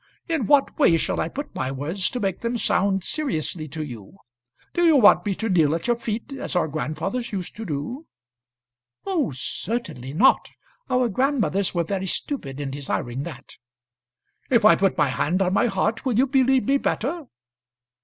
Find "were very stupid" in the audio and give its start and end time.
11.75-12.59